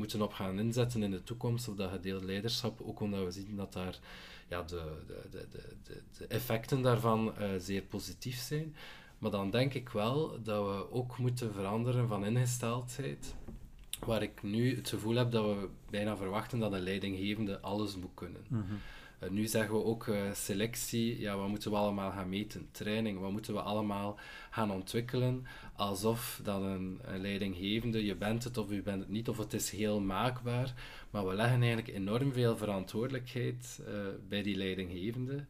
[0.00, 3.56] moeten op gaan inzetten in de toekomst, of dat gedeeld leiderschap, ook omdat we zien
[3.56, 3.98] dat daar
[4.48, 4.82] ja, de,
[5.30, 8.74] de, de, de, effecten daarvan uh, zeer positief zijn.
[9.18, 13.34] Maar dan denk ik wel dat we ook moeten veranderen van ingesteldheid,
[14.06, 18.14] waar ik nu het gevoel heb dat we bijna verwachten dat een leidinggevende alles moet
[18.14, 18.44] kunnen.
[18.48, 18.80] Mm
[19.20, 22.68] eh, nu zeggen we ook uh, selectie, ja, wat moeten we allemaal gaan meten?
[22.70, 24.18] Training, wat moeten we allemaal
[24.50, 25.46] gaan ontwikkelen?
[25.76, 29.52] Alsof dat een, een, leidinggevende, je bent het of je bent het niet, of het
[29.52, 30.74] is heel maakbaar.
[31.10, 33.86] Maar we leggen eigenlijk enorm veel verantwoordelijkheid uh,
[34.28, 35.44] bij die leidinggevende.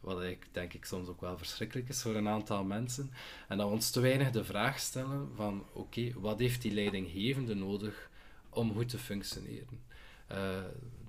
[0.00, 3.10] wat ik denk ik soms ook wel verschrikkelijk is voor een aantal mensen.
[3.48, 7.54] En dat we ons te weinig de vraag stellen van oké, wat heeft die leidinggevende
[7.54, 8.10] nodig
[8.50, 9.86] om goed te functioneren?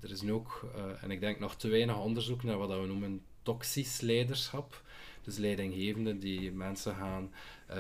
[0.02, 2.86] Er is nu ook, uh, en ik denk nog te weinig onderzoek naar wat we
[2.86, 4.84] noemen toxisch leiderschap.
[5.24, 7.32] Dus leidinggevenden die mensen gaan
[7.70, 7.78] uh,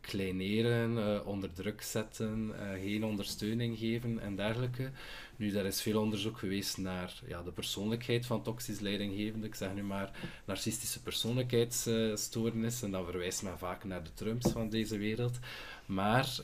[0.00, 4.90] kleineren, uh, onder druk zetten, geen ondersteuning geven en dergelijke.
[5.36, 9.48] Nu, daar is veel onderzoek geweest naar ja, de persoonlijkheid van toxisch leidinggevenden.
[9.48, 10.10] Ik zeg nu maar
[10.44, 12.86] narcistische persoonlijkheidsstoornissen.
[12.86, 15.38] En dan verwijst men vaak naar de Trumps van deze wereld.
[15.86, 16.38] Maar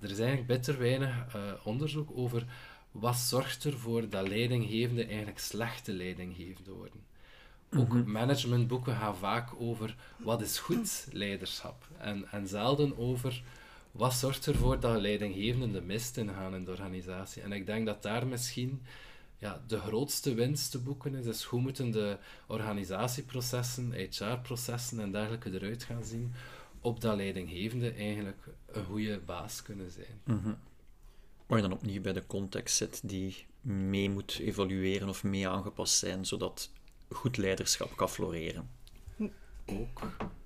[0.00, 2.46] er is eigenlijk bitter weinig onderzoek over
[3.00, 7.04] wat zorgt ervoor dat leidinggevenden eigenlijk slechte leidinggevenden worden.
[7.76, 8.10] Ook mhm.
[8.10, 13.42] managementboeken gaan vaak over wat is goed leiderschap en, en zelden over
[13.92, 17.42] wat zorgt ervoor dat leidinggevenden de mist ingaan in de organisatie.
[17.42, 18.82] En ik denk dat daar misschien
[19.38, 21.24] ja, de grootste winst te boeken is.
[21.24, 26.32] Dus hoe moeten de organisatieprocessen, HR-processen en dergelijke eruit gaan zien,
[26.80, 30.20] opdat leidinggevenden eigenlijk een goede baas kunnen zijn.
[30.24, 30.56] Mm
[31.46, 35.98] Waar je dan opnieuw bij de context zit die mee moet evolueren of mee aangepast
[35.98, 36.70] zijn, zodat
[37.08, 38.70] goed leiderschap kan floreren.
[39.66, 40.00] Ook.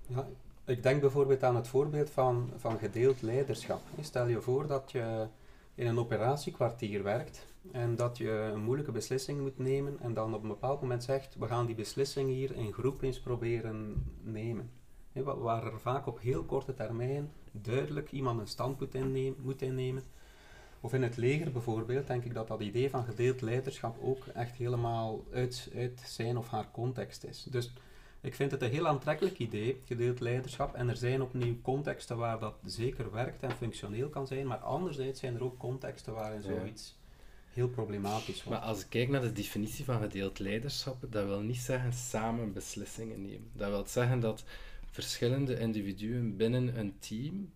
[0.07, 0.29] Ja,
[0.65, 3.81] ik denk bijvoorbeeld aan het voorbeeld van, van gedeeld leiderschap.
[4.01, 5.27] Stel je voor dat je
[5.75, 10.43] in een operatiekwartier werkt en dat je een moeilijke beslissing moet nemen en dan op
[10.43, 14.71] een bepaald moment zegt, we gaan die beslissing hier in groep eens proberen nemen.
[15.13, 20.03] Waar er vaak op heel korte termijn duidelijk iemand een standpunt innemen, moet innemen
[20.81, 24.57] of in het leger bijvoorbeeld, denk ik dat dat idee van gedeeld leiderschap ook echt
[24.57, 27.47] helemaal uit, uit zijn of haar context is.
[27.51, 27.73] Dus
[28.21, 30.75] ik vind het een heel aantrekkelijk idee, gedeeld leiderschap.
[30.75, 35.21] En er zijn opnieuw contexten waar dat zeker werkt en functioneel kan zijn, maar anderzijds
[35.21, 36.99] zijn er ook contexten waarin zoiets
[37.53, 38.61] heel problematisch wordt.
[38.61, 42.53] Maar als ik kijk naar de definitie van gedeeld leiderschap, dat wil niet zeggen samen
[42.53, 43.51] beslissingen nemen.
[43.53, 44.45] Dat wil zeggen dat
[44.91, 47.53] verschillende individuen binnen een team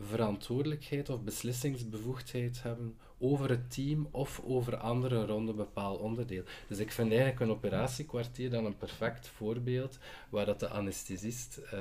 [0.00, 6.42] verantwoordelijkheid of beslissingsbevoegdheid hebben over het team of over andere rond een bepaald onderdeel.
[6.68, 11.80] Dus ik vind eigenlijk een operatiekwartier dan een perfect voorbeeld waar dat de anesthesist, uh,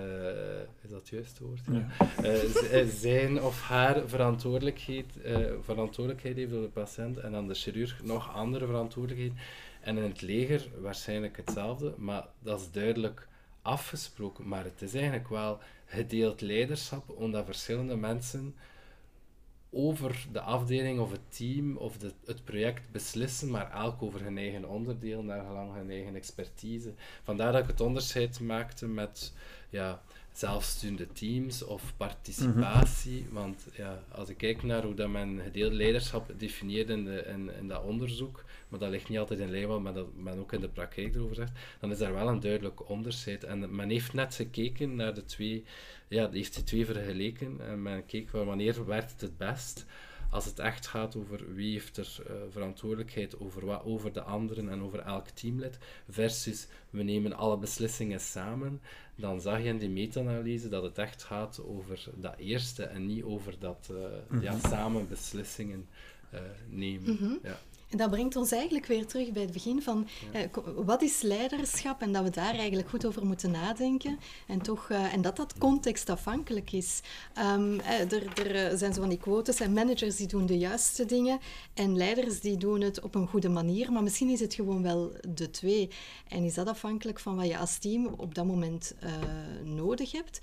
[0.82, 1.62] is dat juist woord?
[1.72, 1.88] Ja.
[2.24, 8.04] Uh, zijn of haar verantwoordelijkheid, uh, verantwoordelijkheid heeft voor de patiënt en dan de chirurg
[8.04, 9.34] nog andere verantwoordelijkheid.
[9.82, 13.28] En in het leger waarschijnlijk hetzelfde, maar dat is duidelijk
[13.62, 14.48] afgesproken.
[14.48, 18.56] Maar het is eigenlijk wel gedeeld leiderschap, omdat verschillende mensen
[19.72, 24.38] over de afdeling of het team of de, het project beslissen, maar elk over hun
[24.38, 26.94] eigen onderdeel, naar gelang hun eigen expertise.
[27.24, 29.34] Vandaar dat ik het onderscheid maakte met
[29.70, 33.22] ja, zelfsturende teams of participatie.
[33.24, 33.34] Mhm.
[33.34, 37.56] Want ja, als ik kijk naar hoe dat men gedeeld leiderschap definieert in, de, in,
[37.60, 40.62] in dat onderzoek, maar dat ligt niet altijd in lijn wat men, men ook in
[40.62, 43.44] de praktijk erover zegt, dan is daar wel een duidelijk onderscheid.
[43.44, 45.64] En men heeft net gekeken naar de twee,
[46.08, 47.58] ja, heeft de twee vergeleken.
[47.62, 49.86] En men keek wanneer werkt het het best.
[50.32, 54.70] Als het echt gaat over wie heeft er uh, verantwoordelijkheid over wat, over de anderen
[54.70, 55.78] en over elk teamlid,
[56.10, 58.82] versus we nemen alle beslissingen samen,
[59.20, 63.24] dan zag je in die meta-analyse dat het echt gaat over dat eerste en niet
[63.24, 65.88] over dat uh, ja, samen beslissingen
[66.34, 67.14] uh, nemen.
[67.14, 67.34] Mhm.
[67.44, 67.60] ja.
[67.90, 70.42] En dat brengt ons eigenlijk weer terug bij het begin van eh,
[70.76, 75.14] wat is leiderschap en dat we daar eigenlijk goed over moeten nadenken en, toch, eh,
[75.14, 77.02] en dat dat contextafhankelijk is.
[77.38, 81.40] Um, er, er zijn zo van die quotes en managers die doen de juiste dingen
[81.74, 85.12] en leiders die doen het op een goede manier, maar misschien is het gewoon wel
[85.28, 85.90] de twee.
[86.28, 89.09] En is dat afhankelijk van wat je als team op dat moment uh,
[89.64, 90.40] nodig hebt.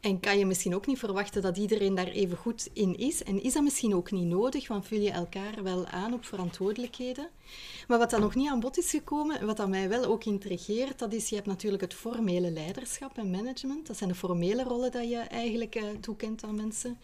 [0.00, 3.22] En kan je misschien ook niet verwachten dat iedereen daar even goed in is.
[3.22, 7.28] En is dat misschien ook niet nodig, want vul je elkaar wel aan op verantwoordelijkheden.
[7.88, 10.98] Maar wat dan nog niet aan bod is gekomen, wat dat mij wel ook intrigeert,
[10.98, 13.86] dat is, je hebt natuurlijk het formele leiderschap en management.
[13.86, 16.98] Dat zijn de formele rollen dat je eigenlijk uh, toekent aan mensen.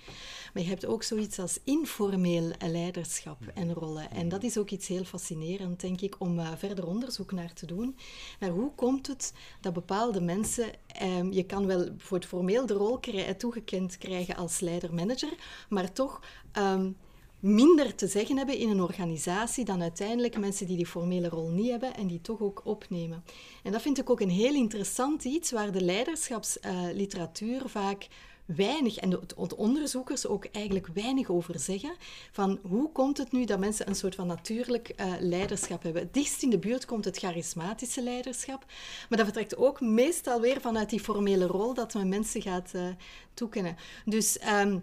[0.55, 4.11] Maar je hebt ook zoiets als informeel leiderschap en rollen.
[4.11, 7.67] En dat is ook iets heel fascinerend, denk ik, om uh, verder onderzoek naar te
[7.67, 7.97] doen.
[8.41, 10.71] Naar hoe komt het dat bepaalde mensen,
[11.03, 13.01] uh, je kan wel voor het formeel de rol
[13.39, 15.33] toegekend krijgen als leider-manager,
[15.69, 16.21] maar toch...
[16.59, 16.97] Um,
[17.43, 21.71] minder te zeggen hebben in een organisatie dan uiteindelijk mensen die die formele rol niet
[21.71, 23.25] hebben en die toch ook opnemen.
[23.63, 28.09] En dat vind ik ook een heel interessant iets waar de leiderschapsliteratuur vaak
[28.45, 31.95] weinig, en de, onderzoekers ook eigenlijk weinig over zeggen,
[32.33, 36.03] van hoe komt het nu dat mensen een soort van natuurlijk uh, leiderschap hebben.
[36.03, 38.65] Het dichtst in de buurt komt het charismatische leiderschap,
[39.09, 42.87] maar dat vertrekt ook meestal weer vanuit die formele rol dat men mensen gaat uh,
[43.35, 43.77] toekennen.
[44.05, 44.39] Dus...
[44.63, 44.83] Um,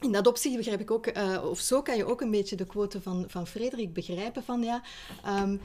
[0.00, 2.66] in dat opzicht begrijp ik ook, uh, of zo kan je ook een beetje de
[2.66, 4.82] quote van, van Frederik begrijpen van ja,
[5.42, 5.60] um,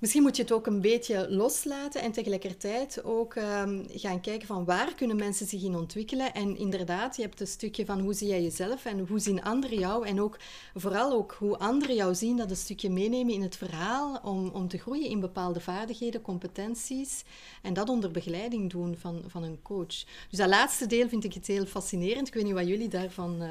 [0.00, 4.64] Misschien moet je het ook een beetje loslaten en tegelijkertijd ook ehm, gaan kijken van
[4.64, 6.34] waar kunnen mensen zich in ontwikkelen.
[6.34, 9.78] En inderdaad, je hebt een stukje van hoe zie jij jezelf en hoe zien anderen
[9.78, 10.06] jou.
[10.06, 10.38] En ook
[10.74, 14.68] vooral ook hoe anderen jou zien, dat een stukje meenemen in het verhaal om, om
[14.68, 17.24] te groeien in bepaalde vaardigheden, competenties.
[17.62, 20.04] En dat onder begeleiding doen van, van een coach.
[20.28, 22.28] Dus dat laatste deel vind ik het heel fascinerend.
[22.28, 23.42] Ik weet niet wat jullie daarvan...
[23.42, 23.48] Uh,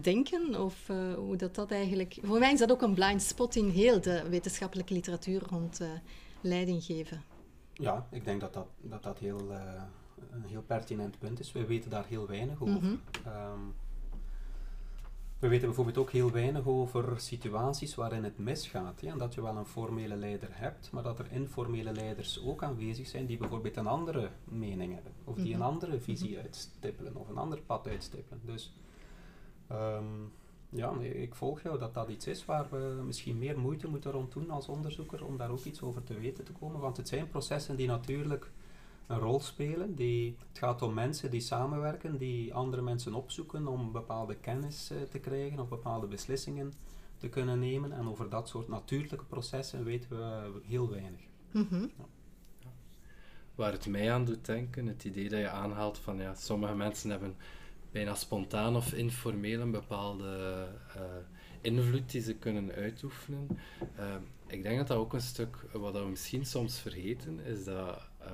[0.00, 0.60] denken?
[0.60, 2.18] Of uh, hoe dat, dat eigenlijk...
[2.22, 5.88] Voor mij is dat ook een blind spot in heel de wetenschappelijke literatuur rond uh,
[6.40, 7.22] leiding geven.
[7.72, 9.82] Ja, ik denk dat dat, dat, dat heel, uh,
[10.30, 11.52] een heel pertinent punt is.
[11.52, 12.74] We weten daar heel weinig over.
[12.74, 13.00] Mm -hmm.
[13.26, 13.74] um,
[15.42, 19.00] we weten bijvoorbeeld ook heel weinig over situaties waarin het misgaat.
[19.00, 22.62] Ja, en dat je wel een formele leider hebt, maar dat er informele leiders ook
[22.62, 25.12] aanwezig zijn die bijvoorbeeld een andere mening hebben.
[25.24, 25.60] Of die mm -hmm.
[25.60, 26.42] een andere visie -hmm.
[26.42, 28.40] uitstippelen of een ander pad uitstippelen.
[28.44, 28.72] Dus
[29.72, 30.32] Um,
[30.74, 34.32] ja, ik volg jou dat dat iets is waar we misschien meer moeite moeten rond
[34.32, 36.80] doen als onderzoeker om daar ook iets over te weten te komen.
[36.80, 38.50] Want het zijn processen die natuurlijk
[39.06, 39.94] een rol spelen.
[39.94, 45.02] Die, het gaat om mensen die samenwerken, die andere mensen opzoeken om bepaalde kennis uh,
[45.02, 46.72] te krijgen of bepaalde beslissingen
[47.16, 47.92] te kunnen nemen.
[47.92, 51.20] En over dat soort natuurlijke processen weten we heel weinig.
[51.50, 51.90] Mm -hmm.
[51.98, 52.70] ja.
[53.54, 57.10] Waar het mij aan doet denken, het idee dat je aanhaalt van ja, sommige mensen
[57.10, 57.36] hebben
[57.92, 60.66] bijna spontaan of informeel een bepaalde
[60.96, 61.02] uh,
[61.60, 63.48] invloed die ze kunnen uitoefenen.
[63.98, 64.14] Uh,
[64.46, 68.28] ik denk dat dat ook een stuk, wat we misschien soms vergeten, is dat, uh,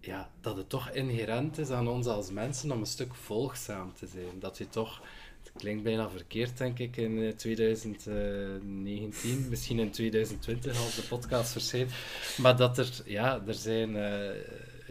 [0.00, 4.06] ja, dat het toch inherent is aan ons als mensen om een stuk volgzaam te
[4.06, 4.38] zijn.
[4.38, 5.02] Dat je toch,
[5.42, 11.92] het klinkt bijna verkeerd denk ik in 2019, misschien in 2020 als de podcast verschijnt,
[12.38, 13.96] maar dat er, ja, er zijn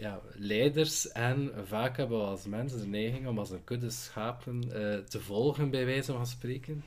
[0.02, 4.62] ja, leiders en vaak hebben we als mensen de neiging om als een kudde schapen
[4.66, 6.84] uh, te volgen, bij wijze van spreken.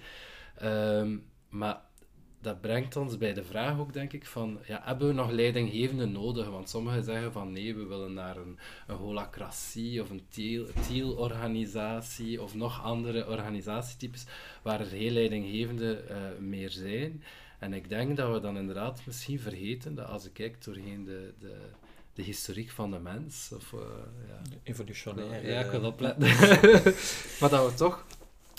[0.64, 1.82] Um, maar
[2.42, 6.06] dat brengt ons bij de vraag ook, denk ik, van ja, hebben we nog leidinggevende
[6.06, 6.50] nodig?
[6.50, 10.28] Want sommigen zeggen van nee, we willen naar een, een holacratie of een
[10.88, 14.26] teal-organisatie of nog andere organisatietypes
[14.62, 17.24] waar er heel leidinggevende uh, meer zijn.
[17.60, 21.34] En ik denk dat we dan inderdaad misschien vergeten dat als ik kijk doorheen de,
[21.40, 21.58] de,
[22.16, 23.52] de historiek van de mens.
[23.56, 23.82] Of, uh,
[24.28, 24.58] ja.
[24.64, 25.48] Evolutionair.
[25.48, 26.28] Ja, ik wil opletten.
[27.40, 28.06] maar dat we toch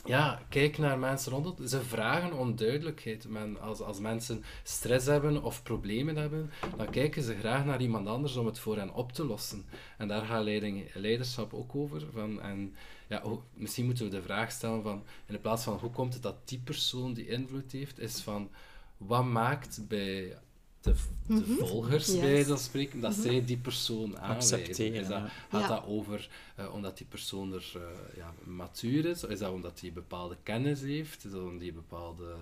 [0.06, 1.66] ja, kijk naar mensen rondom.
[1.66, 3.28] Ze vragen om duidelijkheid.
[3.28, 8.06] Men, als, als mensen stress hebben of problemen hebben, dan kijken ze graag naar iemand
[8.06, 9.64] anders om het voor hen op te lossen.
[9.98, 12.02] En daar gaat leiding, leiderschap ook over.
[12.12, 12.74] Van, en
[13.08, 16.22] ja, hoe, misschien moeten we de vraag stellen van, in plaats van hoe komt het
[16.22, 18.50] dat die persoon die invloed heeft, is van,
[18.96, 20.38] wat maakt bij
[20.86, 20.94] de,
[21.26, 21.66] de mm -hmm.
[21.66, 22.20] volgers, yes.
[22.20, 23.30] bij dat spreken, dat mm -hmm.
[23.30, 24.94] zij die persoon aanwijzen.
[24.94, 25.68] Is dat, gaat ja.
[25.68, 26.28] dat over
[26.58, 27.82] uh, omdat die persoon er uh,
[28.16, 29.24] ja, matuur is?
[29.24, 31.24] Is dat omdat hij bepaalde kennis heeft?
[31.24, 32.34] Is dat omdat hij bepaalde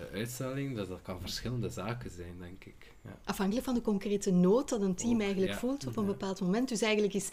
[0.00, 0.76] uh, uitstelling?
[0.76, 2.93] Dus dat kan verschillende zaken zijn, denk ik.
[3.04, 3.18] Ja.
[3.24, 5.58] Afhankelijk van de concrete nood dat een team Ook, eigenlijk ja.
[5.58, 6.68] voelt op een bepaald moment.
[6.68, 7.28] Dus eigenlijk is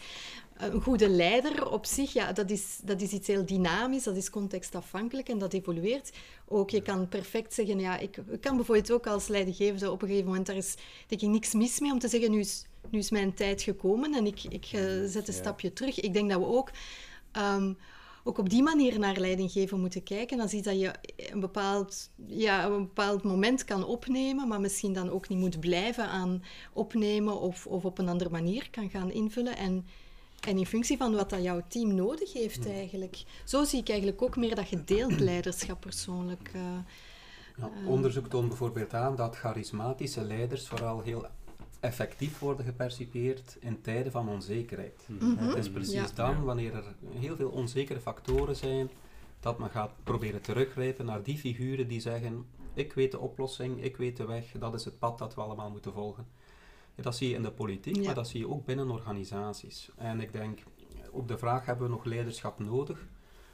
[0.58, 4.30] een goede leider op zich, ja, dat is, dat is iets heel dynamisch, dat is
[4.30, 6.12] contextafhankelijk en dat evolueert.
[6.48, 10.08] Ook je kan perfect zeggen, ja, ik, ik kan bijvoorbeeld ook als leidinggevende op een
[10.08, 10.76] gegeven moment, daar is
[11.08, 14.14] denk ik niks mis mee om te zeggen, nu is, nu is mijn tijd gekomen
[14.14, 16.00] en ik, ik uh, zet een stapje terug.
[16.00, 16.72] Ik denk dat we ook...
[17.38, 17.78] Um,
[18.24, 20.38] ook op die manier naar leidinggeven moeten kijken.
[20.38, 20.94] Dat is iets dat je
[21.32, 26.08] een bepaald, ja, een bepaald moment kan opnemen, maar misschien dan ook niet moet blijven
[26.08, 26.44] aan
[26.74, 29.58] opnemen of, of op een andere manier kan gaan invullen.
[29.58, 29.86] En,
[30.48, 33.24] en in functie van wat dat jouw team nodig heeft eigenlijk.
[33.46, 36.52] Zo zie ik eigenlijk ook meer dat gedeeld leiderschap persoonlijk.
[36.56, 36.62] Uh,
[37.58, 41.26] ja, onderzoek toont bijvoorbeeld aan dat charismatische leiders vooral heel
[41.82, 45.08] effectief worden gepercipieerd in tijden van onzekerheid.
[45.08, 45.38] Mm -hmm.
[45.38, 46.16] Het is precies ja.
[46.16, 48.90] dan, wanneer er heel veel onzekere factoren zijn,
[49.40, 53.98] dat men gaat proberen teruggrijpen naar die figuren die zeggen: Ik weet de oplossing, ik
[53.98, 56.28] weet de weg, dat is het pad dat we allemaal moeten volgen.
[56.96, 58.02] Dat zie je in de politiek, ja.
[58.04, 59.90] maar dat zie je ook binnen organisaties.
[59.96, 60.60] En ik denk,
[61.12, 63.08] op de vraag: hebben we nog leiderschap nodig?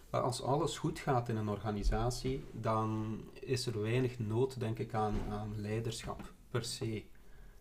[0.09, 4.93] Maar als alles goed gaat in een organisatie, dan is er weinig nood, denk ik,
[4.93, 7.03] aan, aan leiderschap per se.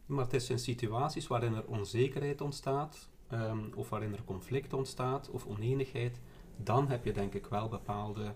[0.07, 5.47] Maar het in situaties waarin er onzekerheid ontstaat, um, of waarin er conflict ontstaat, of
[5.47, 6.21] oneenigheid,
[6.57, 8.35] dan heb je denk ik wel bepaalde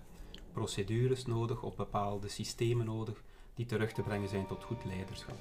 [0.53, 3.23] procedures nodig, of bepaalde systemen nodig,
[3.55, 5.37] die terug te brengen zijn tot goed leiderschap.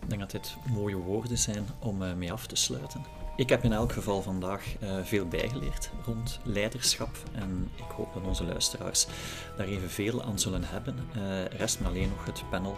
[0.00, 3.04] Ik denk dat dit mooie woorden zijn om uh, mee af te sluiten.
[3.36, 8.26] Ik heb in elk geval vandaag uh, veel bijgeleerd rond leiderschap en ik hoop dat
[8.26, 9.06] onze luisteraars
[9.56, 10.96] daar even veel aan zullen hebben.
[11.16, 12.76] Uh, rest me alleen nog het panel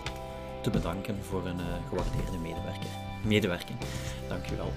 [0.62, 2.90] te bedanken voor een uh, gewaardeerde medewerker.
[3.24, 3.78] medewerking.
[4.28, 4.72] Dank u wel.